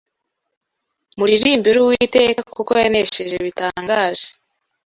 Muririmbire 1.17 1.77
Uwiteka, 1.81 2.41
kuko 2.57 2.71
yanesheje 2.83 3.35
bitangaje 3.45 4.27